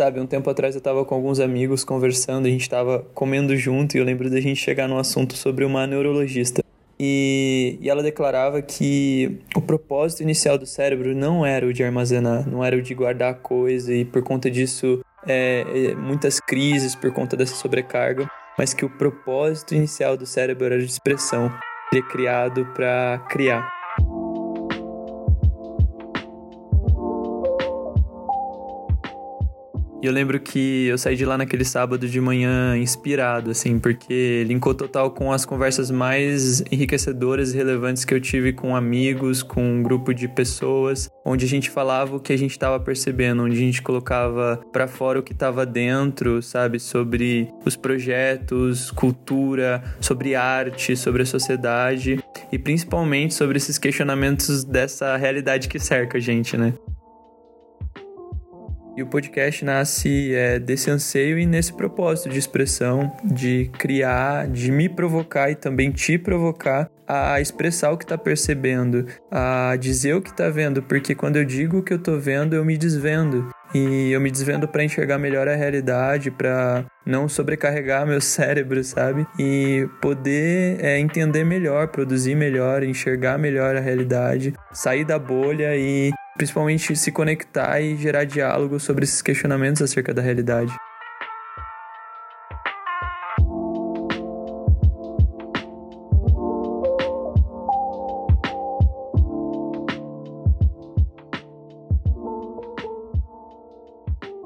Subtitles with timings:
[0.00, 3.94] Sabe, um tempo atrás eu tava com alguns amigos conversando, a gente tava comendo junto
[3.94, 6.64] e eu lembro da gente chegar num assunto sobre uma neurologista.
[6.98, 12.48] E, e, ela declarava que o propósito inicial do cérebro não era o de armazenar,
[12.48, 17.12] não era o de guardar coisa e por conta disso é, é, muitas crises por
[17.12, 18.26] conta dessa sobrecarga,
[18.56, 21.52] mas que o propósito inicial do cérebro era de expressão,
[21.92, 23.79] ele é criado para criar.
[30.02, 34.44] E eu lembro que eu saí de lá naquele sábado de manhã inspirado, assim, porque
[34.48, 39.62] linkou total com as conversas mais enriquecedoras e relevantes que eu tive com amigos, com
[39.62, 43.56] um grupo de pessoas, onde a gente falava o que a gente estava percebendo, onde
[43.56, 50.34] a gente colocava para fora o que estava dentro, sabe, sobre os projetos, cultura, sobre
[50.34, 56.56] arte, sobre a sociedade e principalmente sobre esses questionamentos dessa realidade que cerca a gente,
[56.56, 56.72] né?
[58.96, 64.70] E o podcast nasce é, desse anseio e nesse propósito de expressão, de criar, de
[64.70, 70.22] me provocar e também te provocar a expressar o que está percebendo, a dizer o
[70.22, 73.48] que está vendo, porque quando eu digo o que eu estou vendo, eu me desvendo.
[73.72, 79.26] E eu me desvendo para enxergar melhor a realidade, para não sobrecarregar meu cérebro, sabe?
[79.38, 86.10] E poder é, entender melhor, produzir melhor, enxergar melhor a realidade, sair da bolha e
[86.40, 90.74] principalmente se conectar e gerar diálogo sobre esses questionamentos acerca da realidade.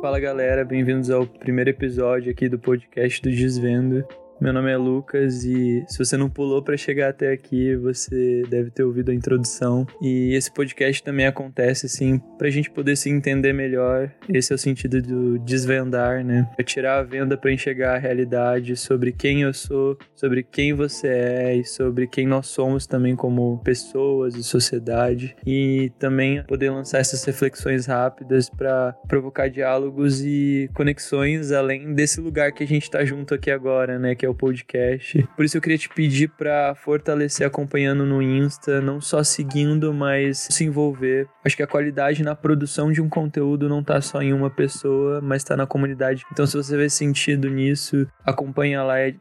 [0.01, 4.05] Fala galera, bem-vindos ao primeiro episódio aqui do podcast do Desvendo.
[4.40, 8.68] Meu nome é Lucas e se você não pulou para chegar até aqui, você deve
[8.70, 9.86] ter ouvido a introdução.
[10.02, 14.10] E esse podcast também acontece assim para a gente poder se entender melhor.
[14.28, 16.50] Esse é o sentido do desvendar, né?
[16.58, 21.06] É tirar a venda para enxergar a realidade sobre quem eu sou, sobre quem você
[21.06, 25.36] é e sobre quem nós somos também como pessoas e sociedade.
[25.46, 32.52] E também poder lançar essas reflexões rápidas para provocar diálogos e conexões além desse lugar
[32.52, 34.14] que a gente está junto aqui agora, né?
[34.24, 35.29] Que é o podcast.
[35.36, 40.48] Por isso eu queria te pedir para fortalecer acompanhando no Insta, não só seguindo, mas
[40.51, 41.29] se envolver.
[41.45, 45.20] Acho que a qualidade na produção de um conteúdo não tá só em uma pessoa,
[45.20, 46.24] mas tá na comunidade.
[46.33, 49.14] Então se você vê sentido nisso, acompanha lá é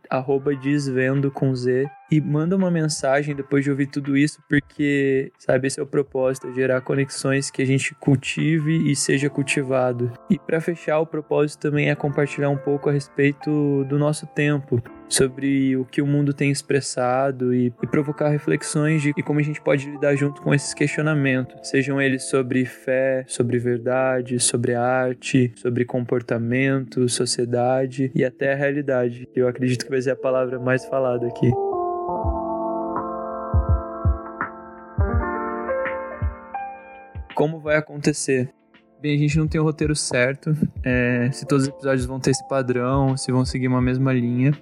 [0.55, 5.79] desvendo com Z e manda uma mensagem depois de ouvir tudo isso, porque, sabe, esse
[5.79, 10.11] é o propósito, é gerar conexões que a gente cultive e seja cultivado.
[10.29, 14.81] E para fechar, o propósito também é compartilhar um pouco a respeito do nosso tempo,
[15.13, 19.61] sobre o que o mundo tem expressado e, e, provocar reflexões de como a gente
[19.61, 25.85] pode lidar junto com esses questionamentos, sejam eles sobre fé, sobre verdade, sobre arte, sobre
[25.85, 30.85] comportamento, sociedade e até a realidade, que eu acredito que vai ser a palavra mais
[30.85, 31.51] falada aqui.
[37.33, 38.49] Como vai acontecer.
[39.01, 42.31] Bem, a gente não tem o roteiro certo, é, se todos os episódios vão ter
[42.31, 44.53] esse padrão, se vão seguir uma mesma linha.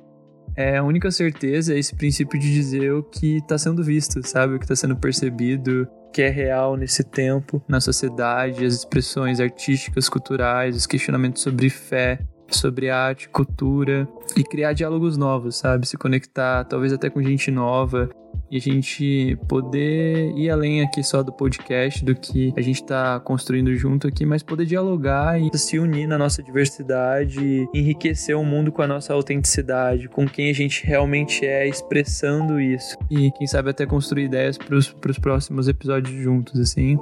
[0.55, 4.55] É, a única certeza é esse princípio de dizer o que está sendo visto, sabe?
[4.55, 10.09] O que está sendo percebido, que é real nesse tempo, na sociedade, as expressões artísticas,
[10.09, 12.19] culturais, os questionamentos sobre fé,
[12.55, 15.87] sobre arte, cultura e criar diálogos novos, sabe?
[15.87, 18.09] Se conectar, talvez até com gente nova
[18.51, 23.17] e a gente poder ir além aqui só do podcast, do que a gente está
[23.21, 28.69] construindo junto aqui, mas poder dialogar e se unir na nossa diversidade, enriquecer o mundo
[28.69, 32.97] com a nossa autenticidade, com quem a gente realmente é, expressando isso.
[33.09, 36.97] E quem sabe até construir ideias para os próximos episódios juntos, assim.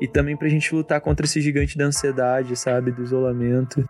[0.00, 2.90] E também pra gente lutar contra esse gigante da ansiedade, sabe?
[2.90, 3.84] Do isolamento.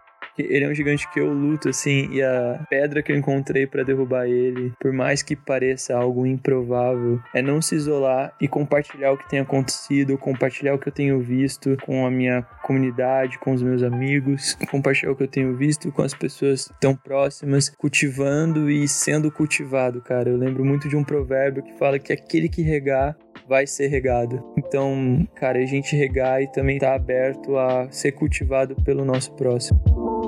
[0.48, 3.82] Ele é um gigante que eu luto, assim, e a pedra que eu encontrei para
[3.82, 9.18] derrubar ele, por mais que pareça algo improvável, é não se isolar e compartilhar o
[9.18, 13.62] que tem acontecido, compartilhar o que eu tenho visto com a minha comunidade, com os
[13.62, 18.86] meus amigos, compartilhar o que eu tenho visto com as pessoas tão próximas, cultivando e
[18.88, 20.30] sendo cultivado, cara.
[20.30, 23.16] Eu lembro muito de um provérbio que fala que aquele que regar
[23.48, 24.42] vai ser regado.
[24.56, 30.19] Então, cara, a gente regar e também tá aberto a ser cultivado pelo nosso próximo.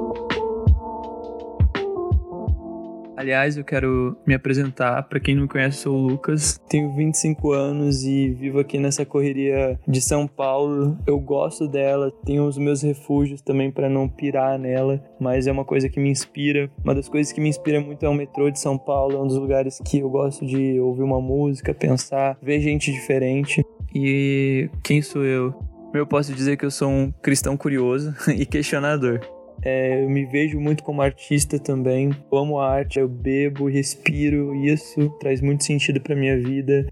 [3.23, 5.01] Aliás, eu quero me apresentar.
[5.05, 6.61] Para quem não me conhece, sou o Lucas.
[6.69, 10.99] Tenho 25 anos e vivo aqui nessa correria de São Paulo.
[11.07, 15.65] Eu gosto dela, tenho os meus refúgios também para não pirar nela, mas é uma
[15.65, 16.69] coisa que me inspira.
[16.83, 19.29] Uma das coisas que me inspira muito é o metrô de São Paulo, é um
[19.29, 23.65] dos lugares que eu gosto de ouvir uma música, pensar, ver gente diferente.
[23.95, 25.55] E quem sou eu?
[25.95, 29.21] Eu posso dizer que eu sou um cristão curioso e questionador.
[29.65, 32.11] É, eu me vejo muito como artista também.
[32.31, 36.87] Eu amo arte, eu bebo, respiro isso, traz muito sentido para minha vida.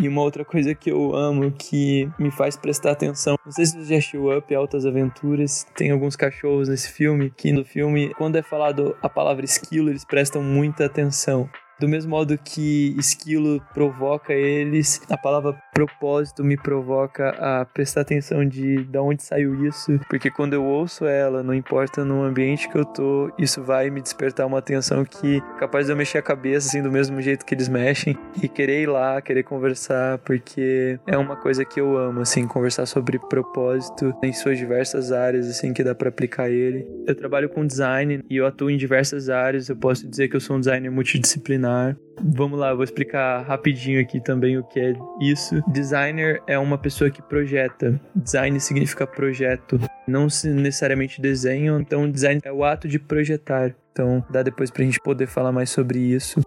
[0.00, 3.36] E uma outra coisa que eu amo que me faz prestar atenção.
[3.44, 5.66] Não sei se você já assistiu Up Altas Aventuras.
[5.76, 10.04] Tem alguns cachorros nesse filme que no filme, quando é falado a palavra esquilo, eles
[10.04, 11.50] prestam muita atenção.
[11.78, 18.44] Do mesmo modo que esquilo provoca eles, a palavra propósito me provoca a prestar atenção
[18.44, 22.76] de de onde saiu isso, porque quando eu ouço ela, não importa no ambiente que
[22.76, 26.68] eu tô, isso vai me despertar uma atenção que capaz de eu mexer a cabeça
[26.68, 31.16] assim do mesmo jeito que eles mexem e querer ir lá, querer conversar, porque é
[31.16, 35.84] uma coisa que eu amo, assim, conversar sobre propósito em suas diversas áreas, assim, que
[35.84, 36.86] dá para aplicar ele.
[37.06, 40.40] Eu trabalho com design e eu atuo em diversas áreas, eu posso dizer que eu
[40.40, 44.92] sou um designer multidisciplinar Vamos lá, eu vou explicar rapidinho aqui também o que é
[45.20, 45.59] isso.
[45.68, 48.00] Designer é uma pessoa que projeta.
[48.14, 51.80] Design significa projeto, não necessariamente desenho.
[51.80, 53.74] Então, design é o ato de projetar.
[53.92, 56.40] Então, dá depois pra gente poder falar mais sobre isso.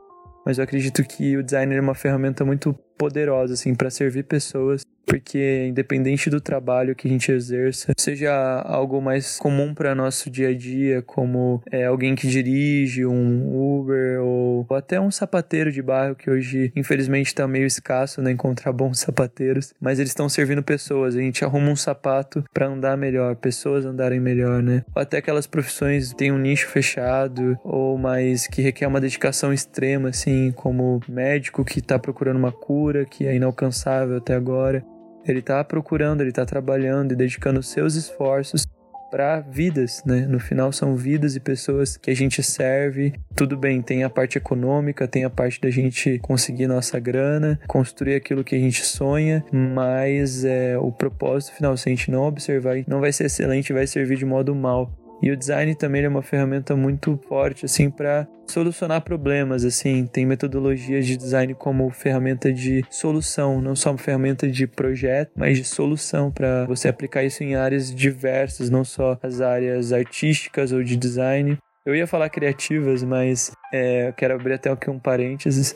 [0.45, 4.83] Mas eu acredito que o designer é uma ferramenta muito poderosa, assim, para servir pessoas
[5.05, 8.33] porque independente do trabalho que a gente exerça, seja
[8.65, 14.21] algo mais comum para nosso dia a dia, como é, alguém que dirige um Uber
[14.21, 18.71] ou, ou, até um sapateiro de bairro que hoje infelizmente está meio escasso, né, encontrar
[18.71, 21.15] bons sapateiros, mas eles estão servindo pessoas.
[21.15, 24.83] A gente arruma um sapato para andar melhor, pessoas andarem melhor, né?
[24.95, 30.09] Ou até aquelas profissões têm um nicho fechado ou mais que requer uma dedicação extrema,
[30.09, 34.83] assim, como médico que está procurando uma cura que é inalcançável até agora.
[35.27, 38.65] Ele está procurando, ele está trabalhando e dedicando seus esforços
[39.13, 40.25] para vidas, né?
[40.27, 43.13] No final são vidas e pessoas que a gente serve.
[43.35, 48.15] Tudo bem, tem a parte econômica, tem a parte da gente conseguir nossa grana, construir
[48.15, 52.77] aquilo que a gente sonha, mas é o propósito final, se a gente não observar,
[52.87, 54.91] não vai ser excelente, vai servir de modo mal.
[55.23, 60.25] E o design também é uma ferramenta muito forte assim para solucionar problemas, assim, tem
[60.25, 65.63] metodologias de design como ferramenta de solução, não só uma ferramenta de projeto, mas de
[65.63, 70.97] solução para você aplicar isso em áreas diversas, não só as áreas artísticas ou de
[70.97, 71.57] design.
[71.85, 75.73] Eu ia falar criativas, mas é, eu quero abrir até aqui um parênteses.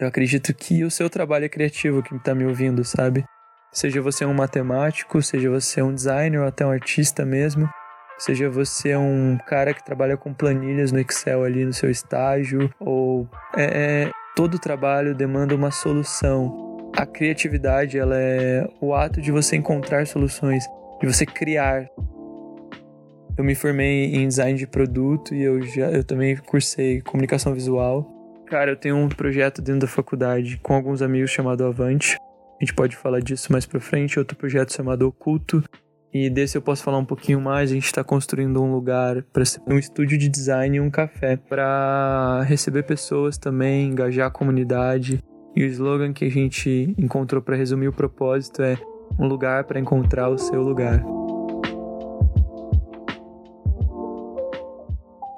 [0.00, 3.24] Eu acredito que o seu trabalho é criativo, quem está me ouvindo, sabe?
[3.72, 7.68] Seja você um matemático, seja você um designer ou até um artista mesmo,
[8.18, 13.28] Seja você um cara que trabalha com planilhas no Excel ali no seu estágio, ou
[13.56, 13.64] é,
[14.06, 16.90] é, todo trabalho demanda uma solução.
[16.96, 20.64] A criatividade ela é o ato de você encontrar soluções,
[21.00, 21.88] de você criar.
[23.36, 28.04] Eu me formei em design de produto e eu já eu também cursei comunicação visual.
[28.46, 32.16] Cara, eu tenho um projeto dentro da faculdade com alguns amigos chamado Avante.
[32.60, 34.18] A gente pode falar disso mais para frente.
[34.18, 35.62] Outro projeto chamado Oculto,
[36.12, 37.70] e desse eu posso falar um pouquinho mais.
[37.70, 41.36] A gente está construindo um lugar para ser um estúdio de design e um café
[41.36, 45.22] para receber pessoas também, engajar a comunidade.
[45.54, 48.78] E o slogan que a gente encontrou para resumir o propósito é
[49.18, 51.04] um lugar para encontrar o seu lugar.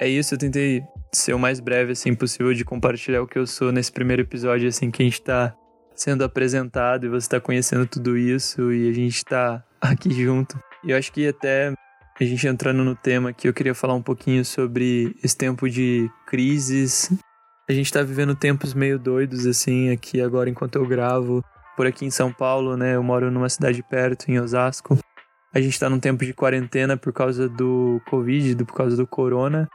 [0.00, 0.82] É isso, eu tentei
[1.12, 4.68] ser o mais breve assim possível de compartilhar o que eu sou nesse primeiro episódio
[4.68, 5.54] assim que a gente está
[5.94, 10.58] sendo apresentado e você está conhecendo tudo isso e a gente está aqui junto.
[10.84, 11.72] Eu acho que até
[12.20, 16.10] a gente entrando no tema aqui, eu queria falar um pouquinho sobre esse tempo de
[16.26, 17.10] crises.
[17.68, 21.42] A gente tá vivendo tempos meio doidos, assim, aqui agora enquanto eu gravo.
[21.76, 22.94] Por aqui em São Paulo, né?
[22.96, 24.98] Eu moro numa cidade perto, em Osasco.
[25.52, 29.68] A gente tá num tempo de quarentena por causa do Covid, por causa do corona.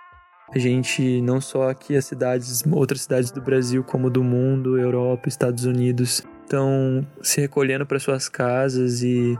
[0.53, 5.27] A gente, não só aqui as cidades, outras cidades do Brasil, como do mundo, Europa,
[5.27, 9.35] Estados Unidos, estão se recolhendo para suas casas e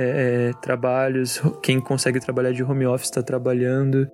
[0.00, 4.08] é, é, trabalhos, quem consegue trabalhar de home office está trabalhando.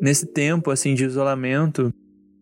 [0.00, 1.92] Nesse tempo assim de isolamento,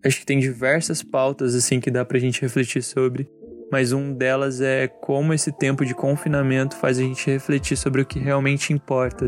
[0.05, 3.29] acho que tem diversas pautas assim que dá para a gente refletir sobre,
[3.73, 8.07] mas um delas é como esse tempo de confinamento faz a gente refletir sobre o
[8.07, 9.27] que realmente importa.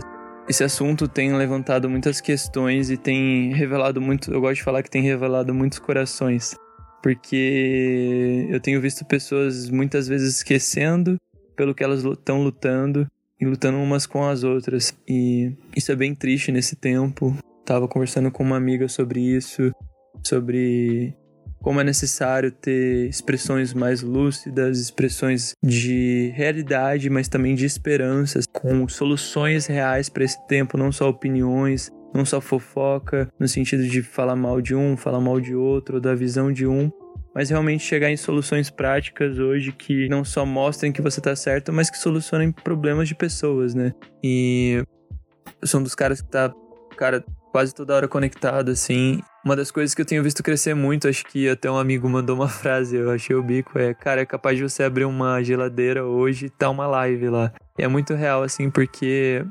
[0.48, 4.90] Esse assunto tem levantado muitas questões e tem revelado muito, eu gosto de falar que
[4.90, 6.54] tem revelado muitos corações,
[7.02, 11.16] porque eu tenho visto pessoas muitas vezes esquecendo
[11.56, 13.06] pelo que elas estão lutando
[13.40, 14.94] e lutando umas com as outras.
[15.08, 17.36] E isso é bem triste nesse tempo.
[17.64, 19.72] Tava conversando com uma amiga sobre isso,
[20.24, 21.14] sobre
[21.60, 28.86] como é necessário ter expressões mais lúcidas, expressões de realidade, mas também de esperanças, com
[28.88, 34.36] soluções reais para esse tempo, não só opiniões, não só fofoca, no sentido de falar
[34.36, 36.88] mal de um, falar mal de outro, ou da visão de um,
[37.36, 41.70] mas realmente chegar em soluções práticas hoje que não só mostrem que você tá certo,
[41.70, 43.92] mas que solucionem problemas de pessoas, né?
[44.24, 44.82] E
[45.60, 46.50] eu sou um dos caras que tá
[46.96, 49.20] cara, quase toda hora conectado, assim.
[49.44, 52.34] Uma das coisas que eu tenho visto crescer muito, acho que até um amigo mandou
[52.34, 56.06] uma frase, eu achei o bico, é, cara, é capaz de você abrir uma geladeira
[56.06, 57.52] hoje e tá uma live lá.
[57.78, 59.44] E é muito real, assim, porque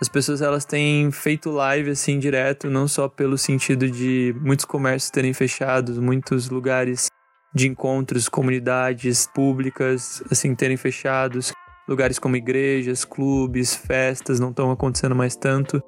[0.00, 5.10] as pessoas elas têm feito live assim direto, não só pelo sentido de muitos comércios
[5.10, 7.08] terem fechado, muitos lugares
[7.54, 11.52] de encontros, comunidades públicas assim terem fechados,
[11.88, 15.82] lugares como igrejas, clubes, festas não estão acontecendo mais tanto,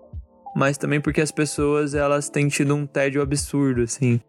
[0.56, 4.20] mas também porque as pessoas elas têm tido um tédio absurdo assim.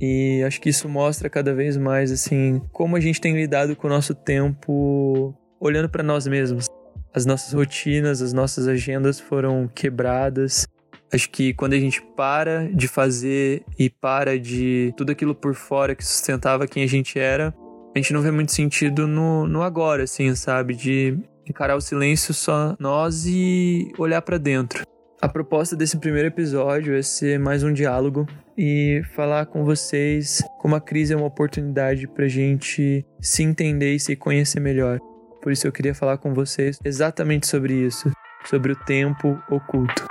[0.00, 3.86] E acho que isso mostra cada vez mais assim como a gente tem lidado com
[3.86, 6.66] o nosso tempo olhando para nós mesmos
[7.14, 10.66] as nossas rotinas, as nossas agendas foram quebradas.
[11.12, 15.94] Acho que quando a gente para de fazer e para de tudo aquilo por fora
[15.94, 17.54] que sustentava quem a gente era,
[17.94, 20.74] a gente não vê muito sentido no, no agora, assim, sabe?
[20.74, 24.84] De encarar o silêncio só nós e olhar para dentro.
[25.20, 28.26] A proposta desse primeiro episódio é ser mais um diálogo
[28.56, 34.00] e falar com vocês como a crise é uma oportunidade pra gente se entender e
[34.00, 35.00] se conhecer melhor.
[35.46, 38.10] Por isso eu queria falar com vocês exatamente sobre isso,
[38.46, 40.04] sobre o tempo oculto.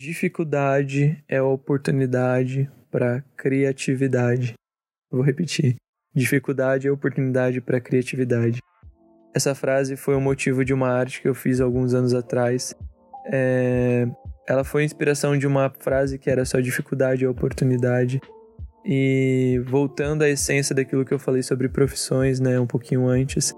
[0.00, 4.54] Dificuldade é oportunidade para criatividade.
[5.08, 5.76] Vou repetir.
[6.12, 8.58] Dificuldade é oportunidade para criatividade.
[9.32, 12.74] Essa frase foi o motivo de uma arte que eu fiz alguns anos atrás.
[13.32, 14.04] É,
[14.48, 18.18] ela foi inspiração de uma frase que era só dificuldade é oportunidade.
[18.82, 23.54] E voltando à essência daquilo que eu falei sobre profissões, né, um pouquinho antes,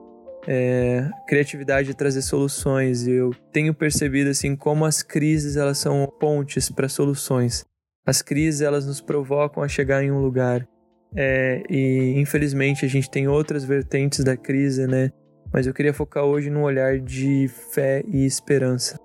[0.48, 3.06] é, criatividade é trazer soluções.
[3.06, 7.64] E eu tenho percebido assim como as crises elas são pontes para soluções.
[8.04, 10.66] As crises elas nos provocam a chegar em um lugar.
[11.14, 15.12] É, e infelizmente a gente tem outras vertentes da crise, né?
[15.52, 18.98] Mas eu queria focar hoje num olhar de fé e esperança.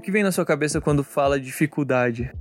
[0.00, 2.32] O que vem na sua cabeça quando fala dificuldade?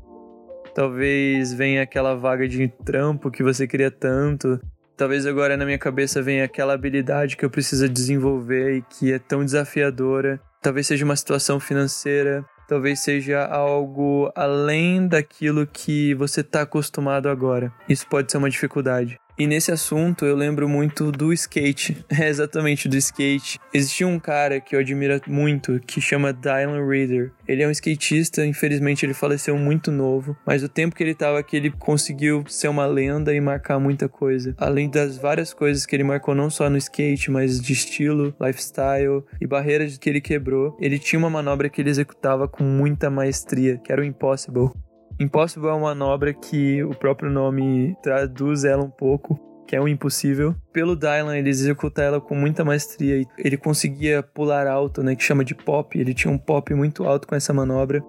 [0.73, 4.61] Talvez venha aquela vaga de trampo que você queria tanto.
[4.95, 9.19] Talvez agora na minha cabeça venha aquela habilidade que eu preciso desenvolver e que é
[9.19, 10.39] tão desafiadora.
[10.61, 12.45] Talvez seja uma situação financeira.
[12.65, 17.73] Talvez seja algo além daquilo que você está acostumado agora.
[17.89, 19.19] Isso pode ser uma dificuldade.
[19.39, 22.05] E nesse assunto eu lembro muito do skate.
[22.19, 23.57] É exatamente do skate.
[23.73, 27.31] Existia um cara que eu admiro muito que chama Dylan Reader.
[27.47, 31.39] Ele é um skatista, infelizmente ele faleceu muito novo, mas o tempo que ele estava
[31.39, 34.53] aqui ele conseguiu ser uma lenda e marcar muita coisa.
[34.57, 39.23] Além das várias coisas que ele marcou não só no skate, mas de estilo, lifestyle
[39.39, 43.77] e barreiras que ele quebrou, ele tinha uma manobra que ele executava com muita maestria,
[43.77, 44.71] que era o Impossible.
[45.19, 49.87] Impossible é uma manobra que o próprio nome traduz ela um pouco, que é o
[49.87, 50.55] impossível.
[50.71, 53.27] Pelo Dylan, ele executa ela com muita maestria.
[53.37, 55.99] Ele conseguia pular alto, né, que chama de pop.
[55.99, 58.01] Ele tinha um pop muito alto com essa manobra.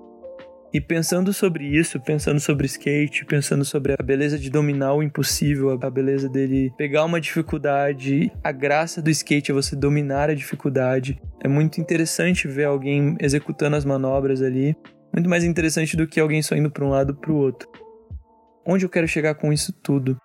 [0.73, 5.76] E pensando sobre isso, pensando sobre skate, pensando sobre a beleza de dominar o impossível,
[5.83, 11.21] a beleza dele pegar uma dificuldade, a graça do skate é você dominar a dificuldade.
[11.43, 14.76] É muito interessante ver alguém executando as manobras ali
[15.12, 17.69] muito mais interessante do que alguém só indo para um lado para o outro.
[18.67, 20.17] Onde eu quero chegar com isso tudo?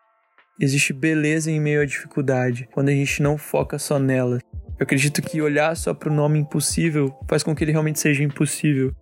[0.59, 4.39] Existe beleza em meio à dificuldade, quando a gente não foca só nela.
[4.77, 8.23] Eu acredito que olhar só para o nome impossível faz com que ele realmente seja
[8.23, 8.93] impossível.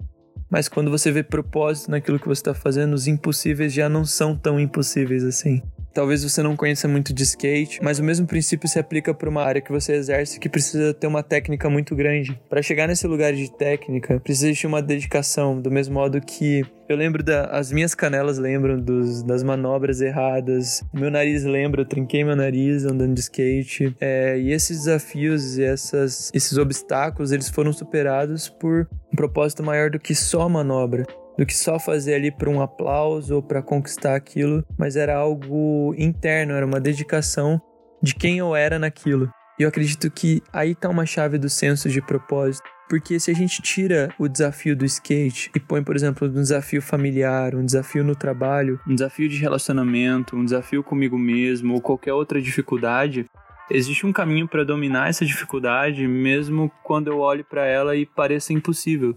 [0.50, 4.38] Mas quando você vê propósito naquilo que você está fazendo, os impossíveis já não são
[4.38, 5.62] tão impossíveis assim.
[5.94, 9.44] Talvez você não conheça muito de skate, mas o mesmo princípio se aplica para uma
[9.44, 12.40] área que você exerce que precisa ter uma técnica muito grande.
[12.50, 16.98] Para chegar nesse lugar de técnica, precisa existir uma dedicação, do mesmo modo que eu
[16.98, 22.24] lembro da, as minhas canelas lembram dos, das manobras erradas, meu nariz lembra, eu trinquei
[22.24, 23.96] meu nariz andando de skate.
[24.02, 29.92] É, e esses desafios e essas, esses obstáculos, eles foram superados por um propósito maior
[29.92, 31.06] do que só manobra
[31.38, 35.94] do que só fazer ali para um aplauso ou para conquistar aquilo, mas era algo
[35.98, 37.62] interno, era uma dedicação
[38.02, 39.30] de quem eu era naquilo.
[39.60, 42.68] E eu acredito que aí tá uma chave do senso de propósito.
[42.90, 46.82] Porque se a gente tira o desafio do skate e põe, por exemplo, um desafio
[46.82, 52.14] familiar, um desafio no trabalho, um desafio de relacionamento, um desafio comigo mesmo ou qualquer
[52.14, 53.26] outra dificuldade,
[53.72, 58.54] existe um caminho para dominar essa dificuldade, mesmo quando eu olho para ela e pareça
[58.54, 59.16] impossível.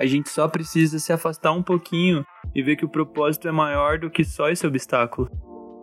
[0.00, 3.98] A gente só precisa se afastar um pouquinho e ver que o propósito é maior
[3.98, 5.30] do que só esse obstáculo.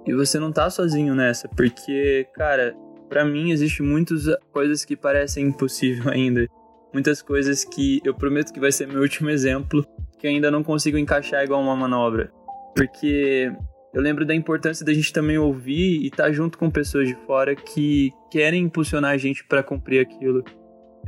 [0.07, 2.75] E você não tá sozinho nessa, porque, cara,
[3.07, 6.47] para mim existe muitas coisas que parecem impossível ainda.
[6.91, 9.85] Muitas coisas que eu prometo que vai ser meu último exemplo,
[10.17, 12.31] que ainda não consigo encaixar igual uma manobra.
[12.75, 13.51] Porque
[13.93, 17.15] Eu lembro da importância da gente também ouvir e estar tá junto com pessoas de
[17.27, 20.43] fora que querem impulsionar a gente para cumprir aquilo.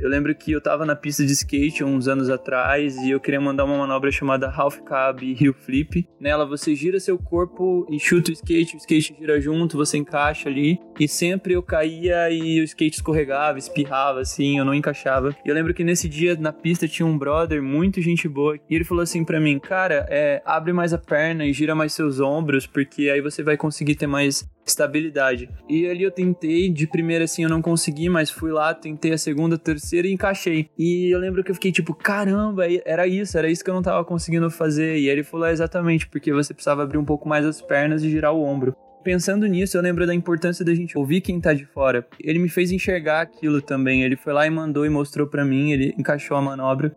[0.00, 3.38] Eu lembro que eu tava na pista de skate uns anos atrás e eu queria
[3.38, 6.08] mandar uma manobra chamada Half Cab Heel Flip.
[6.18, 10.48] Nela você gira seu corpo e chuta o skate, o skate gira junto, você encaixa
[10.48, 10.80] ali.
[10.98, 15.36] E sempre eu caía e o skate escorregava, espirrava assim, eu não encaixava.
[15.44, 18.74] E eu lembro que nesse dia na pista tinha um brother, muito gente boa, e
[18.74, 22.20] ele falou assim para mim: Cara, é, abre mais a perna e gira mais seus
[22.20, 25.48] ombros, porque aí você vai conseguir ter mais estabilidade.
[25.68, 29.18] E ali eu tentei, de primeira assim eu não consegui, mas fui lá, tentei a
[29.18, 30.68] segunda, terceira e encaixei.
[30.78, 33.82] E eu lembro que eu fiquei tipo, caramba, era isso, era isso que eu não
[33.82, 34.98] tava conseguindo fazer.
[34.98, 38.10] E ele falou, é exatamente, porque você precisava abrir um pouco mais as pernas e
[38.10, 38.74] girar o ombro.
[39.02, 42.06] Pensando nisso, eu lembro da importância da gente ouvir quem tá de fora.
[42.22, 44.02] Ele me fez enxergar aquilo também.
[44.02, 46.94] Ele foi lá e mandou e mostrou para mim, ele encaixou a manobra.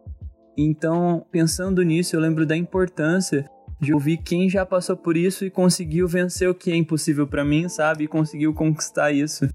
[0.58, 3.50] Então, pensando nisso, eu lembro da importância
[3.84, 7.44] de ouvir quem já passou por isso e conseguiu vencer o que é impossível para
[7.44, 8.06] mim, sabe?
[8.06, 9.48] E conseguiu conquistar isso.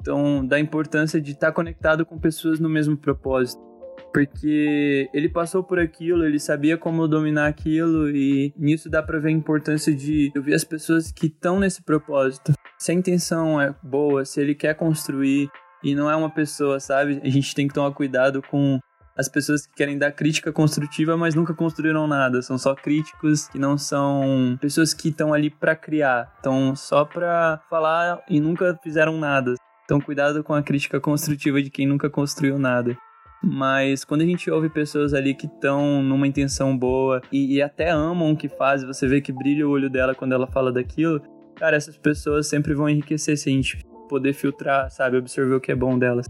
[0.00, 3.64] Então, da importância de estar tá conectado com pessoas no mesmo propósito.
[4.12, 9.28] Porque ele passou por aquilo, ele sabia como dominar aquilo, e nisso dá pra ver
[9.28, 12.52] a importância de ouvir as pessoas que estão nesse propósito.
[12.78, 15.50] Se a intenção é boa, se ele quer construir
[15.82, 17.20] e não é uma pessoa, sabe?
[17.22, 18.78] A gente tem que tomar cuidado com
[19.16, 22.42] as pessoas que querem dar crítica construtiva, mas nunca construíram nada.
[22.42, 27.60] São só críticos que não são pessoas que estão ali para criar, estão só para
[27.70, 29.54] falar e nunca fizeram nada.
[29.84, 32.96] Então, cuidado com a crítica construtiva de quem nunca construiu nada.
[33.42, 37.90] Mas quando a gente ouve pessoas ali que estão numa intenção boa e, e, até
[37.90, 41.22] amam o que faz, você vê que brilha o olho dela quando ela fala daquilo,
[41.54, 45.70] cara, essas pessoas sempre vão enriquecer se a gente poder filtrar, sabe, absorver o que
[45.70, 46.26] é bom delas.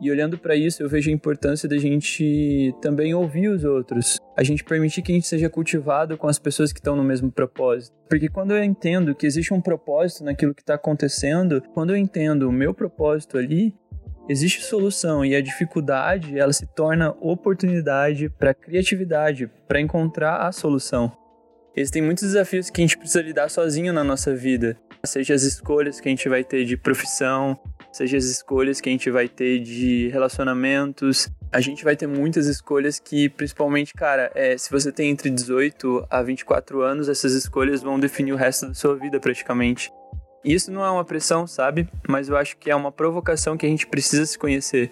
[0.00, 4.18] E olhando para isso, eu vejo a importância da gente também ouvir os outros.
[4.36, 7.30] A gente permitir que a gente seja cultivado com as pessoas que estão no mesmo
[7.30, 7.96] propósito.
[8.08, 12.48] Porque quando eu entendo que existe um propósito naquilo que está acontecendo, quando eu entendo
[12.48, 13.74] o meu propósito ali,
[14.28, 21.12] existe solução e a dificuldade ela se torna oportunidade para criatividade, para encontrar a solução.
[21.76, 26.00] Existem muitos desafios que a gente precisa lidar sozinho na nossa vida, seja as escolhas
[26.00, 27.58] que a gente vai ter de profissão,
[27.94, 31.30] seja as escolhas que a gente vai ter de relacionamentos.
[31.52, 36.04] A gente vai ter muitas escolhas que, principalmente, cara, é, se você tem entre 18
[36.10, 39.92] a 24 anos, essas escolhas vão definir o resto da sua vida praticamente.
[40.44, 41.88] Isso não é uma pressão, sabe?
[42.08, 44.90] Mas eu acho que é uma provocação que a gente precisa se conhecer.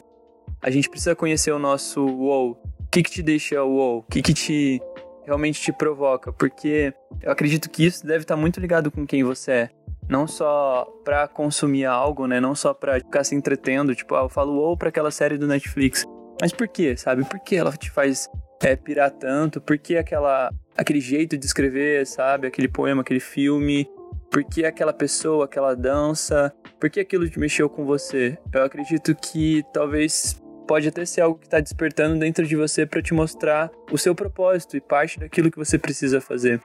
[0.63, 2.53] A gente precisa conhecer o nosso wow.
[2.53, 3.99] O que, que te deixa wow?
[3.99, 4.81] O que, que te
[5.25, 6.33] realmente te provoca?
[6.33, 9.71] Porque eu acredito que isso deve estar muito ligado com quem você é
[10.09, 12.41] não só para consumir algo, né?
[12.41, 15.47] Não só para ficar se entretendo, tipo, ah, eu falo ou para aquela série do
[15.47, 16.05] Netflix.
[16.41, 17.25] Mas por quê, sabe?
[17.25, 18.29] Por que ela te faz
[18.63, 19.61] é, pirar tanto?
[19.61, 22.47] Por que aquela, aquele jeito de escrever, sabe?
[22.47, 23.89] Aquele poema, aquele filme?
[24.31, 26.53] Por que aquela pessoa, aquela dança?
[26.81, 28.39] Por que aquilo te mexeu com você?
[28.53, 33.03] Eu acredito que talvez pode até ser algo que está despertando dentro de você para
[33.03, 36.61] te mostrar o seu propósito e parte daquilo que você precisa fazer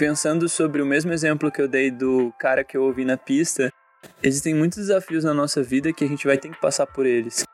[0.00, 3.70] pensando sobre o mesmo exemplo que eu dei do cara que eu ouvi na pista,
[4.22, 7.44] existem muitos desafios na nossa vida que a gente vai ter que passar por eles.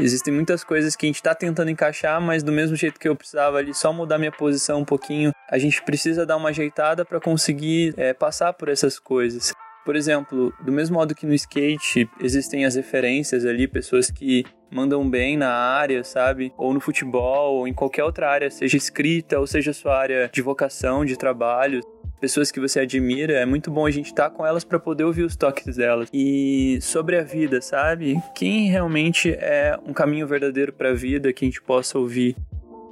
[0.00, 3.14] Existem muitas coisas que a gente está tentando encaixar, mas do mesmo jeito que eu
[3.14, 7.20] precisava ali só mudar minha posição um pouquinho, a gente precisa dar uma ajeitada para
[7.20, 9.52] conseguir é, passar por essas coisas.
[9.84, 15.08] Por exemplo, do mesmo modo que no skate existem as referências ali, pessoas que mandam
[15.08, 16.52] bem na área, sabe?
[16.56, 20.40] Ou no futebol, ou em qualquer outra área, seja escrita ou seja sua área de
[20.40, 21.80] vocação, de trabalho
[22.22, 25.02] pessoas que você admira, é muito bom a gente estar tá com elas para poder
[25.02, 26.08] ouvir os toques delas.
[26.14, 28.16] E sobre a vida, sabe?
[28.32, 32.36] Quem realmente é um caminho verdadeiro para a vida que a gente possa ouvir?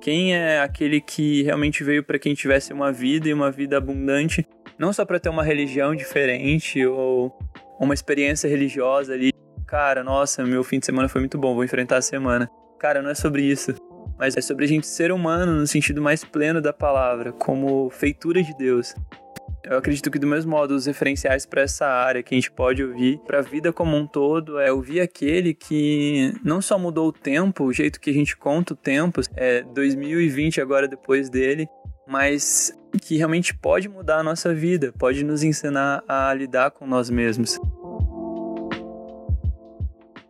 [0.00, 4.44] Quem é aquele que realmente veio para quem tivesse uma vida e uma vida abundante,
[4.80, 7.38] não só para ter uma religião diferente ou
[7.78, 9.30] uma experiência religiosa ali.
[9.66, 12.50] Cara, nossa, meu fim de semana foi muito bom, vou enfrentar a semana.
[12.78, 13.74] Cara, não é sobre isso
[14.20, 18.42] mas é sobre a gente ser humano no sentido mais pleno da palavra, como feitura
[18.42, 18.94] de Deus.
[19.64, 22.84] Eu acredito que do mesmo modo os referenciais para essa área que a gente pode
[22.84, 27.12] ouvir para a vida como um todo é ouvir aquele que não só mudou o
[27.12, 31.66] tempo, o jeito que a gente conta o tempo, é 2020 agora depois dele,
[32.10, 37.08] mas que realmente pode mudar a nossa vida, pode nos ensinar a lidar com nós
[37.08, 37.60] mesmos.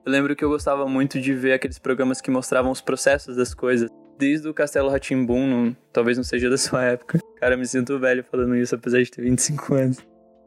[0.05, 3.55] Eu lembro que eu gostava muito de ver aqueles programas que mostravam os processos das
[3.55, 3.89] coisas.
[4.19, 7.19] Desde o Castelo Ratimbun, talvez não seja da sua época.
[7.37, 9.99] Cara, me sinto velho falando isso, apesar de ter 25 anos.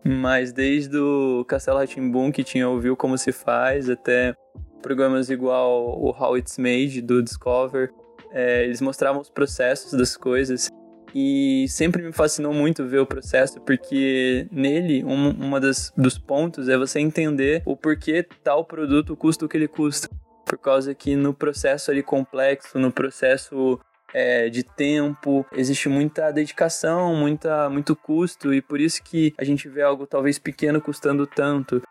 [0.06, 4.36] Mas desde o Castelo Ratimbun, que tinha ouviu como se faz, até
[4.84, 7.92] programas igual o How It's Made, do Discover,
[8.32, 10.70] é, eles mostravam os processos das coisas.
[11.14, 16.68] E sempre me fascinou muito ver o processo, porque nele, um uma das, dos pontos
[16.68, 20.10] é você entender o porquê tal produto custa o que ele custa.
[20.46, 23.80] Por causa que no processo ali complexo, no processo
[24.14, 29.68] é, de tempo, existe muita dedicação, muita, muito custo, e por isso que a gente
[29.68, 31.82] vê algo talvez pequeno custando tanto.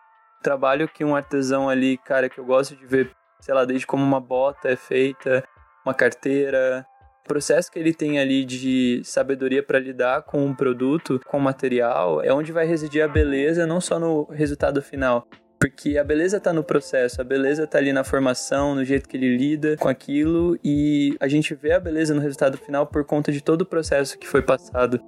[0.41, 4.03] Trabalho que um artesão ali, cara, que eu gosto de ver, sei lá, desde como
[4.03, 5.43] uma bota é feita,
[5.85, 6.85] uma carteira,
[7.23, 11.41] o processo que ele tem ali de sabedoria para lidar com o produto, com o
[11.41, 15.25] material, é onde vai residir a beleza, não só no resultado final.
[15.57, 19.15] Porque a beleza está no processo, a beleza está ali na formação, no jeito que
[19.15, 23.31] ele lida com aquilo, e a gente vê a beleza no resultado final por conta
[23.31, 24.99] de todo o processo que foi passado.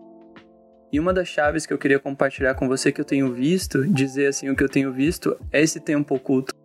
[0.93, 4.28] E uma das chaves que eu queria compartilhar com você que eu tenho visto, dizer
[4.28, 6.56] assim o que eu tenho visto, é esse tempo oculto.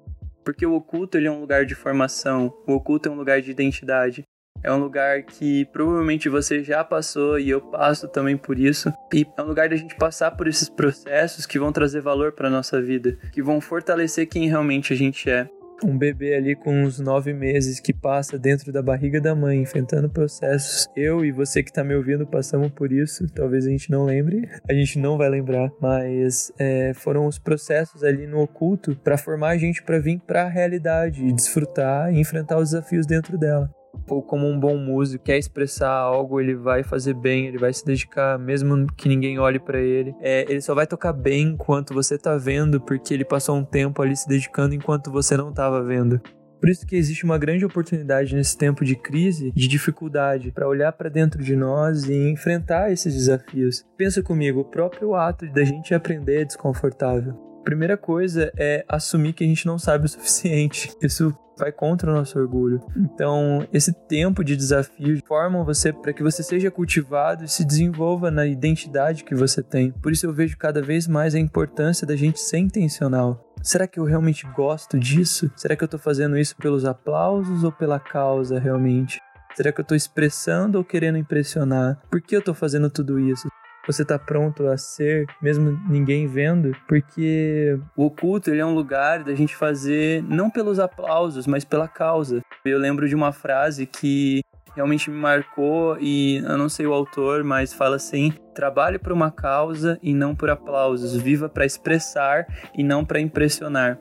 [0.44, 3.50] Porque o oculto ele é um lugar de formação, o oculto é um lugar de
[3.50, 4.22] identidade.
[4.62, 8.92] É um lugar que provavelmente você já passou e eu passo também por isso.
[9.12, 12.50] E é um lugar da gente passar por esses processos que vão trazer valor para
[12.50, 15.48] nossa vida, que vão fortalecer quem realmente a gente é.
[15.82, 20.10] Um bebê ali com uns nove meses que passa dentro da barriga da mãe, enfrentando
[20.10, 20.86] processos.
[20.94, 23.26] Eu e você que está me ouvindo passamos por isso.
[23.34, 28.04] Talvez a gente não lembre, a gente não vai lembrar, mas é, foram os processos
[28.04, 32.20] ali no oculto para formar a gente para vir para a realidade e desfrutar e
[32.20, 33.70] enfrentar os desafios dentro dela
[34.10, 37.84] ou como um bom músico quer expressar algo, ele vai fazer bem, ele vai se
[37.84, 40.14] dedicar, mesmo que ninguém olhe para ele.
[40.20, 44.02] É, ele só vai tocar bem enquanto você tá vendo, porque ele passou um tempo
[44.02, 46.20] ali se dedicando enquanto você não tava vendo.
[46.60, 50.92] Por isso que existe uma grande oportunidade nesse tempo de crise, de dificuldade, para olhar
[50.92, 53.82] para dentro de nós e enfrentar esses desafios.
[53.96, 57.32] Pensa comigo, o próprio ato da gente aprender é desconfortável.
[57.64, 60.90] Primeira coisa é assumir que a gente não sabe o suficiente.
[61.02, 62.80] Isso vai contra o nosso orgulho.
[62.96, 68.30] Então, esse tempo de desafio forma você para que você seja cultivado e se desenvolva
[68.30, 69.92] na identidade que você tem.
[69.92, 73.46] Por isso eu vejo cada vez mais a importância da gente ser intencional.
[73.62, 75.50] Será que eu realmente gosto disso?
[75.54, 79.20] Será que eu estou fazendo isso pelos aplausos ou pela causa realmente?
[79.54, 82.00] Será que eu estou expressando ou querendo impressionar?
[82.10, 83.48] Por que eu estou fazendo tudo isso?
[83.86, 89.24] Você tá pronto a ser, mesmo ninguém vendo, porque o oculto ele é um lugar
[89.24, 92.42] da gente fazer não pelos aplausos, mas pela causa.
[92.64, 94.42] Eu lembro de uma frase que
[94.74, 99.30] realmente me marcou e eu não sei o autor, mas fala assim: trabalhe por uma
[99.30, 103.98] causa e não por aplausos, viva para expressar e não para impressionar.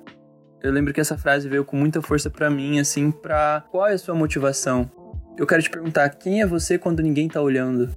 [0.62, 3.94] Eu lembro que essa frase veio com muita força para mim, assim, para qual é
[3.94, 4.92] a sua motivação?
[5.38, 7.90] Eu quero te perguntar, quem é você quando ninguém tá olhando?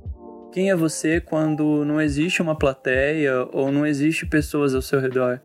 [0.52, 5.40] Quem é você quando não existe uma plateia ou não existe pessoas ao seu redor?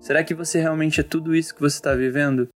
[0.00, 2.48] Será que você realmente é tudo isso que você está vivendo?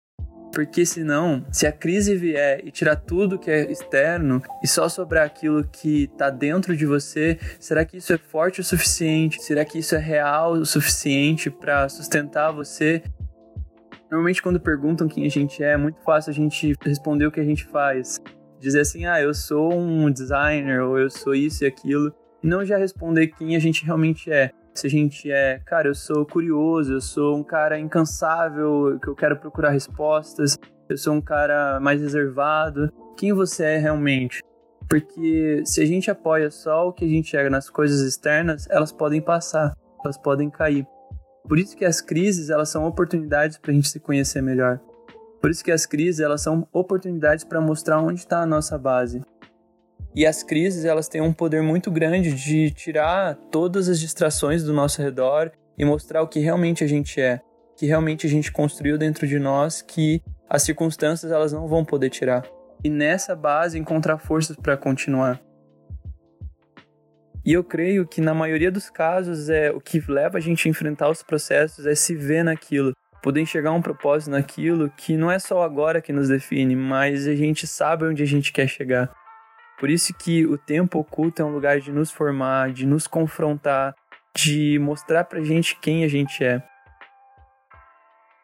[0.55, 5.27] Porque senão, se a crise vier e tirar tudo que é externo e só sobrar
[5.27, 9.43] aquilo que está dentro de você, será que isso é forte o suficiente?
[9.43, 13.03] Será que isso é real o suficiente para sustentar você?
[14.09, 17.41] Normalmente quando perguntam quem a gente é, é muito fácil a gente responder o que
[17.41, 18.21] a gente faz
[18.59, 22.65] dizer assim, ah, eu sou um designer ou eu sou isso e aquilo, e não
[22.65, 24.51] já responder quem a gente realmente é.
[24.75, 29.15] Se a gente é, cara, eu sou curioso, eu sou um cara incansável, que eu
[29.15, 30.57] quero procurar respostas,
[30.89, 32.93] eu sou um cara mais reservado.
[33.17, 34.41] Quem você é realmente?
[34.89, 38.93] Porque se a gente apoia só o que a gente é nas coisas externas, elas
[38.93, 40.87] podem passar, elas podem cair.
[41.47, 44.81] Por isso que as crises, elas são oportunidades para a gente se conhecer melhor.
[45.41, 49.21] Por isso que as crises elas são oportunidades para mostrar onde está a nossa base.
[50.15, 54.73] E as crises elas têm um poder muito grande de tirar todas as distrações do
[54.73, 57.41] nosso redor e mostrar o que realmente a gente é,
[57.77, 62.11] que realmente a gente construiu dentro de nós, que as circunstâncias elas não vão poder
[62.11, 62.45] tirar.
[62.83, 65.41] E nessa base encontrar forças para continuar.
[67.45, 70.71] E eu creio que na maioria dos casos é o que leva a gente a
[70.71, 75.39] enfrentar os processos é se ver naquilo, poder enxergar um propósito naquilo que não é
[75.39, 79.11] só agora que nos define, mas a gente sabe onde a gente quer chegar.
[79.79, 83.95] Por isso que o tempo oculto é um lugar de nos formar, de nos confrontar,
[84.35, 86.63] de mostrar pra gente quem a gente é.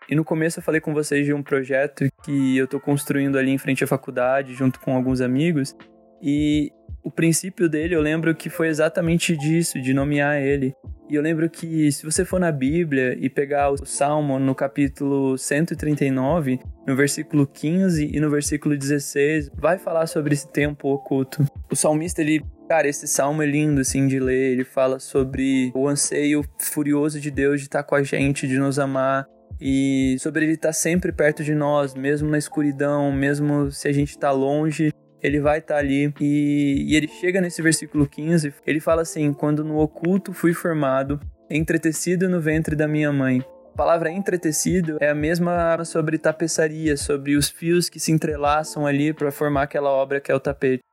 [0.08, 3.50] E no começo eu falei com vocês de um projeto que eu tô construindo ali
[3.50, 5.74] em frente à faculdade, junto com alguns amigos,
[6.22, 6.70] e
[7.05, 10.75] o princípio dele eu lembro que foi exatamente disso, de nomear ele.
[11.09, 15.37] E eu lembro que se você for na Bíblia e pegar o Salmo no capítulo
[15.37, 21.45] 139, no versículo 15 e no versículo 16, vai falar sobre esse tempo oculto.
[21.71, 24.53] O salmista, ele Cara, esse salmo é lindo, assim, de ler.
[24.53, 28.79] Ele fala sobre o anseio furioso de Deus de estar com a gente, de nos
[28.79, 29.27] amar.
[29.61, 34.11] E sobre ele estar sempre perto de nós, mesmo na escuridão, mesmo se a gente
[34.11, 38.78] está longe ele vai estar tá ali e, e ele chega nesse versículo 15, ele
[38.78, 41.18] fala assim: Quando no oculto fui formado,
[41.50, 43.42] entretecido no ventre da minha mãe.
[43.72, 49.14] A palavra entretecido é a mesma sobre tapeçaria, sobre os fios que se entrelaçam ali
[49.14, 50.84] para formar aquela obra que é o tapete.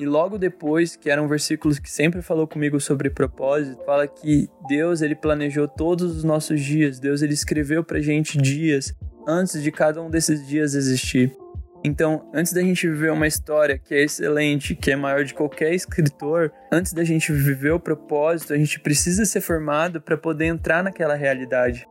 [0.00, 5.02] E logo depois, que eram versículos que sempre falou comigo sobre propósito, fala que Deus
[5.02, 8.92] ele planejou todos os nossos dias, Deus ele escreveu pra gente dias
[9.28, 11.43] antes de cada um desses dias existir.
[11.86, 15.74] Então, antes da gente viver uma história que é excelente, que é maior de qualquer
[15.74, 20.82] escritor, antes da gente viver o propósito, a gente precisa ser formado para poder entrar
[20.82, 21.86] naquela realidade.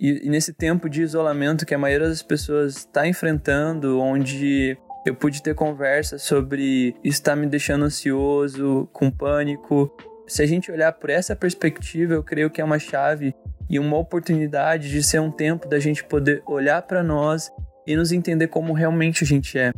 [0.00, 5.14] E, e, nesse tempo de isolamento que a maioria das pessoas está enfrentando, onde eu
[5.14, 9.94] pude ter conversa sobre isso está me deixando ansioso, com pânico.
[10.26, 13.34] Se a gente olhar por essa perspectiva, eu creio que é uma chave
[13.68, 17.50] e uma oportunidade de ser um tempo da gente poder olhar para nós
[17.86, 19.72] e nos entender como realmente a gente é.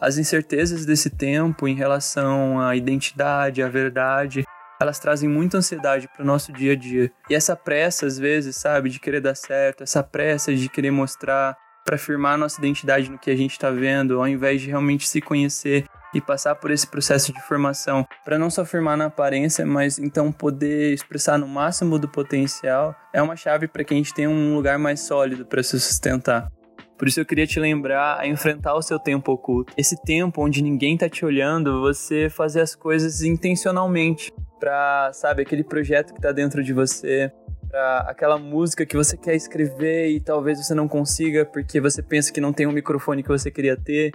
[0.00, 4.42] As incertezas desse tempo em relação à identidade, à verdade,
[4.80, 7.12] elas trazem muita ansiedade para o nosso dia a dia.
[7.30, 11.56] E essa pressa, às vezes, sabe, de querer dar certo, essa pressa de querer mostrar,
[11.84, 15.20] para afirmar nossa identidade no que a gente está vendo, ao invés de realmente se
[15.20, 19.98] conhecer e passar por esse processo de formação para não só afirmar na aparência, mas
[19.98, 24.30] então poder expressar no máximo do potencial, é uma chave para que a gente tenha
[24.30, 26.50] um lugar mais sólido para se sustentar.
[26.98, 29.72] Por isso eu queria te lembrar a enfrentar o seu tempo oculto.
[29.76, 35.64] Esse tempo onde ninguém tá te olhando, você fazer as coisas intencionalmente para, sabe, aquele
[35.64, 37.32] projeto que tá dentro de você,
[37.68, 42.32] para aquela música que você quer escrever e talvez você não consiga porque você pensa
[42.32, 44.12] que não tem um microfone que você queria ter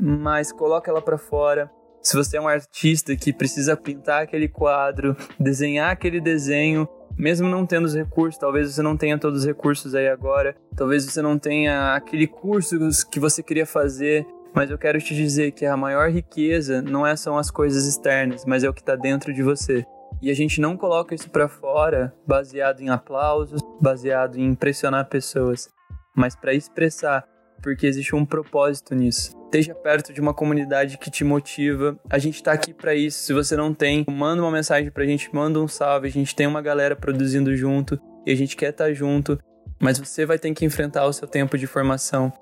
[0.00, 1.70] mas coloca ela para fora.
[2.02, 7.66] Se você é um artista que precisa pintar aquele quadro, desenhar aquele desenho, mesmo não
[7.66, 11.38] tendo os recursos, talvez você não tenha todos os recursos aí agora, talvez você não
[11.38, 12.78] tenha aquele curso
[13.10, 17.14] que você queria fazer, mas eu quero te dizer que a maior riqueza não é
[17.16, 19.84] são as coisas externas, mas é o que está dentro de você.
[20.22, 25.68] E a gente não coloca isso para fora baseado em aplausos, baseado em impressionar pessoas,
[26.16, 27.24] mas para expressar
[27.60, 29.32] porque existe um propósito nisso.
[29.44, 31.98] Esteja perto de uma comunidade que te motiva.
[32.08, 33.18] A gente está aqui para isso.
[33.18, 36.08] Se você não tem, manda uma mensagem pra gente, manda um salve.
[36.08, 39.38] A gente tem uma galera produzindo junto e a gente quer estar tá junto,
[39.80, 42.32] mas você vai ter que enfrentar o seu tempo de formação.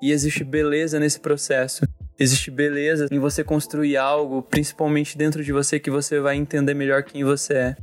[0.00, 1.86] E existe beleza nesse processo.
[2.18, 7.02] Existe beleza em você construir algo, principalmente dentro de você, que você vai entender melhor
[7.02, 7.76] quem você é.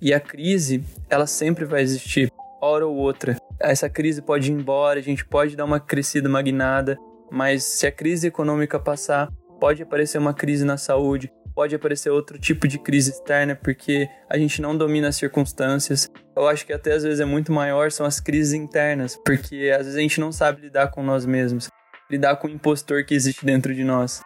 [0.00, 3.36] E a crise, ela sempre vai existir, hora ou outra
[3.70, 6.98] essa crise pode ir embora, a gente pode dar uma crescida magnada,
[7.30, 12.38] mas se a crise econômica passar, pode aparecer uma crise na saúde, pode aparecer outro
[12.38, 16.10] tipo de crise externa, porque a gente não domina as circunstâncias.
[16.36, 19.86] Eu acho que até às vezes é muito maior são as crises internas, porque às
[19.86, 21.68] vezes a gente não sabe lidar com nós mesmos,
[22.10, 24.20] lidar com o impostor que existe dentro de nós.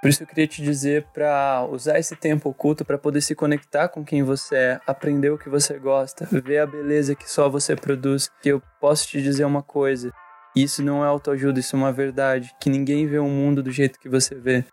[0.00, 3.88] Por isso eu queria te dizer para usar esse tempo oculto para poder se conectar
[3.88, 7.74] com quem você é, aprender o que você gosta, ver a beleza que só você
[7.74, 8.30] produz.
[8.42, 10.12] Que eu posso te dizer uma coisa:
[10.54, 12.54] isso não é autoajuda, isso é uma verdade.
[12.60, 14.64] Que ninguém vê o mundo do jeito que você vê.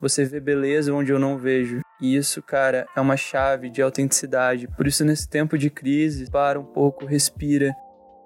[0.00, 1.80] Você vê beleza onde eu não vejo.
[2.00, 4.66] E isso, cara, é uma chave de autenticidade.
[4.76, 7.74] Por isso, nesse tempo de crise, para um pouco, respira.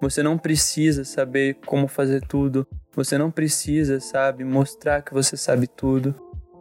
[0.01, 2.65] Você não precisa saber como fazer tudo.
[2.97, 6.15] Você não precisa, sabe, mostrar que você sabe tudo.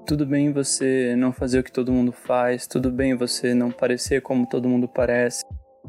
[0.05, 4.21] Tudo bem você não fazer o que todo mundo faz, tudo bem você não parecer
[4.21, 5.45] como todo mundo parece,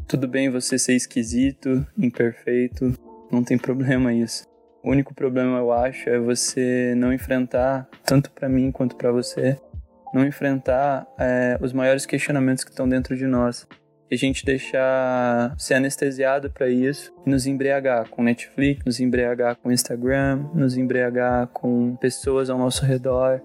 [0.07, 2.95] tudo bem você ser esquisito, imperfeito,
[3.33, 4.45] não tem problema isso.
[4.85, 9.59] O único problema eu acho é você não enfrentar, tanto para mim quanto para você,
[10.13, 13.67] não enfrentar é, os maiores questionamentos que estão dentro de nós.
[14.15, 19.73] A gente deixar ser anestesiado para isso e nos embriagar com Netflix, nos embriagar com
[19.73, 23.43] Instagram, nos embriagar com pessoas ao nosso redor,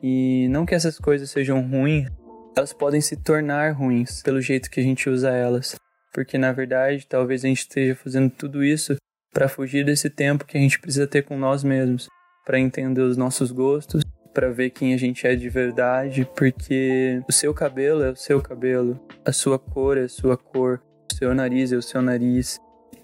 [0.00, 2.08] e não que essas coisas sejam ruins,
[2.56, 5.74] elas podem se tornar ruins pelo jeito que a gente usa elas.
[6.14, 8.94] Porque na verdade, talvez a gente esteja fazendo tudo isso
[9.32, 12.06] para fugir desse tempo que a gente precisa ter com nós mesmos,
[12.46, 17.32] para entender os nossos gostos, para ver quem a gente é de verdade, porque o
[17.32, 21.34] seu cabelo é o seu cabelo, a sua cor é a sua cor, o seu
[21.34, 22.58] nariz é o seu nariz.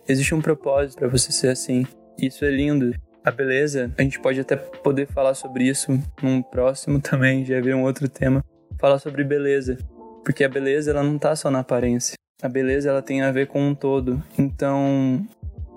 [0.09, 1.87] Existe um propósito para você ser assim.
[2.19, 7.01] Isso é lindo a beleza, a gente pode até poder falar sobre isso num próximo
[7.03, 8.43] também, já ver um outro tema,
[8.79, 9.77] falar sobre beleza,
[10.25, 12.15] porque a beleza ela não tá só na aparência.
[12.41, 14.23] A beleza ela tem a ver com um todo.
[14.39, 15.27] Então,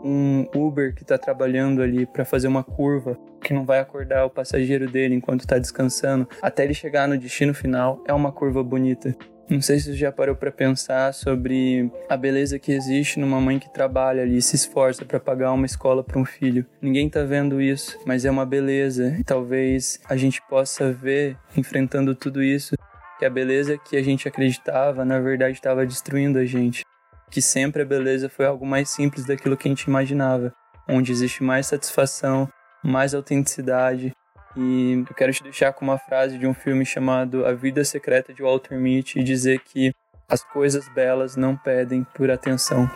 [0.04, 4.30] um Uber que está trabalhando ali para fazer uma curva que não vai acordar o
[4.30, 9.16] passageiro dele enquanto está descansando até ele chegar no destino final é uma curva bonita.
[9.50, 13.60] Não sei se você já parou para pensar sobre a beleza que existe numa mãe
[13.60, 16.66] que trabalha ali, se esforça para pagar uma escola para um filho.
[16.82, 19.18] Ninguém tá vendo isso, mas é uma beleza.
[19.26, 22.78] Talvez a gente possa ver enfrentando tudo isso
[23.20, 26.84] que a beleza que a gente acreditava, na verdade, estava destruindo a gente.
[27.32, 30.54] Que sempre a beleza foi algo mais simples daquilo que a gente imaginava,
[30.88, 32.48] onde existe mais satisfação,
[32.84, 34.14] mais autenticidade,
[34.56, 38.34] e eu quero te deixar com uma frase de um filme chamado A Vida Secreta
[38.34, 39.94] de Walter Mitty e dizer que
[40.28, 42.90] as coisas belas não pedem por atenção.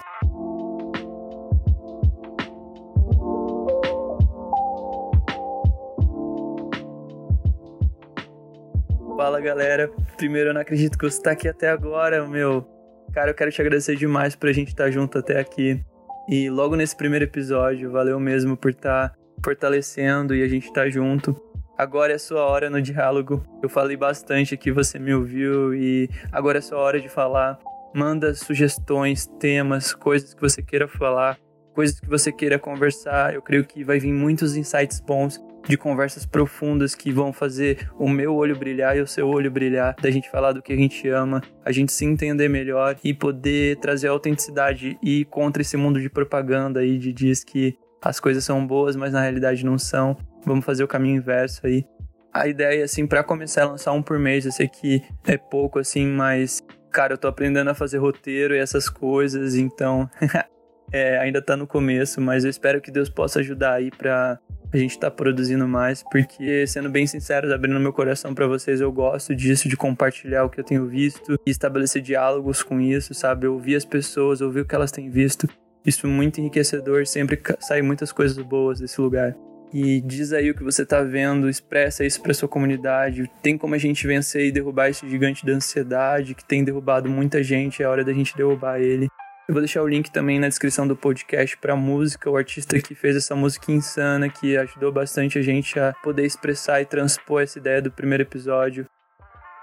[9.15, 12.74] Fala galera, primeiro eu não acredito que você está aqui até agora, meu.
[13.15, 15.81] Cara, eu quero te agradecer demais por a gente estar tá junto até aqui.
[16.27, 20.89] E logo nesse primeiro episódio, valeu mesmo por estar tá fortalecendo e a gente tá
[20.89, 21.33] junto.
[21.77, 23.41] Agora é sua hora no diálogo.
[23.63, 27.57] Eu falei bastante aqui, você me ouviu e agora é sua hora de falar.
[27.95, 31.37] Manda sugestões, temas, coisas que você queira falar,
[31.73, 33.33] coisas que você queira conversar.
[33.33, 38.09] Eu creio que vai vir muitos insights bons de conversas profundas que vão fazer o
[38.09, 41.07] meu olho brilhar e o seu olho brilhar, da gente falar do que a gente
[41.09, 46.09] ama, a gente se entender melhor e poder trazer autenticidade e contra esse mundo de
[46.09, 50.15] propaganda aí de diz que as coisas são boas, mas na realidade não são.
[50.45, 51.83] Vamos fazer o caminho inverso aí.
[52.31, 55.79] A ideia, assim, para começar a lançar um por mês, eu sei que é pouco,
[55.79, 60.09] assim, mas, cara, eu tô aprendendo a fazer roteiro e essas coisas, então
[60.91, 64.39] é, ainda tá no começo, mas eu espero que Deus possa ajudar aí pra
[64.73, 68.91] a gente tá produzindo mais, porque, sendo bem sincero, abrindo meu coração para vocês, eu
[68.91, 73.47] gosto disso, de compartilhar o que eu tenho visto e estabelecer diálogos com isso, sabe?
[73.47, 75.47] Ouvir as pessoas, ouvir o que elas têm visto.
[75.85, 79.35] Isso é muito enriquecedor, sempre sai muitas coisas boas desse lugar.
[79.73, 83.29] E diz aí o que você tá vendo, expressa isso para sua comunidade.
[83.41, 87.43] Tem como a gente vencer e derrubar esse gigante da ansiedade que tem derrubado muita
[87.43, 89.07] gente, é hora da gente derrubar ele.
[89.47, 92.95] Eu vou deixar o link também na descrição do podcast para música, o artista que
[92.95, 97.59] fez essa música insana, que ajudou bastante a gente a poder expressar e transpor essa
[97.59, 98.87] ideia do primeiro episódio.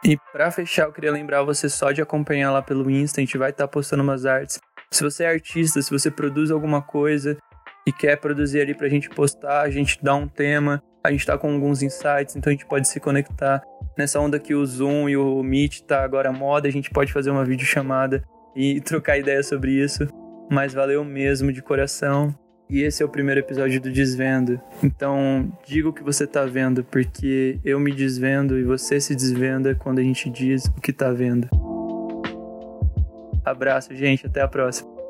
[0.04, 3.38] E para fechar, eu queria lembrar você só de acompanhar lá pelo Insta, a gente
[3.38, 4.60] vai estar tá postando umas artes
[4.92, 7.38] se você é artista, se você produz alguma coisa
[7.86, 11.36] e quer produzir ali pra gente postar, a gente dá um tema, a gente tá
[11.36, 13.62] com alguns insights, então a gente pode se conectar.
[13.96, 17.30] Nessa onda que o Zoom e o Meet tá agora moda, a gente pode fazer
[17.30, 18.22] uma videochamada
[18.54, 20.06] e trocar ideia sobre isso.
[20.50, 22.34] Mas valeu mesmo de coração.
[22.68, 24.60] E esse é o primeiro episódio do Desvendo.
[24.82, 29.74] Então, diga o que você tá vendo, porque eu me desvendo e você se desvenda
[29.74, 31.48] quando a gente diz o que tá vendo.
[33.44, 34.26] Abraço, gente.
[34.26, 35.01] Até a próxima.